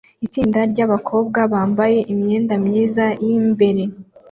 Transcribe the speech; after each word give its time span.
Itsinda 0.25 0.59
ryabakobwa 0.71 1.39
bambaye 1.53 1.99
imyenda 2.13 2.53
myiza 2.65 3.05
yimbere 3.25 3.83